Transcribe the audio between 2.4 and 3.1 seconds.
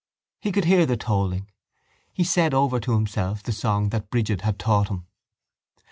over to